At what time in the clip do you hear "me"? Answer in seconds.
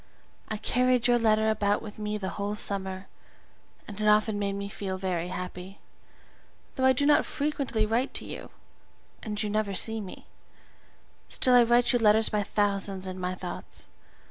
1.99-2.17, 4.53-4.67, 10.01-10.25